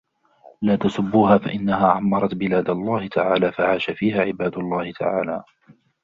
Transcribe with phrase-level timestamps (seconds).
[0.61, 5.43] لَا تَسُبُّوهَا فَإِنَّهَا عَمَّرَتْ بِلَادَ اللَّهِ تَعَالَى فَعَاشَ فِيهَا عِبَادُ اللَّهِ تَعَالَى